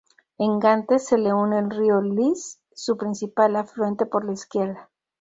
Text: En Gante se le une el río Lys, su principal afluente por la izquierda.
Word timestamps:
En 0.39 0.57
Gante 0.57 0.97
se 0.97 1.15
le 1.15 1.29
une 1.31 1.53
el 1.55 1.69
río 1.69 2.01
Lys, 2.01 2.59
su 2.73 2.97
principal 2.97 3.55
afluente 3.55 4.07
por 4.07 4.25
la 4.25 4.33
izquierda. 4.33 4.89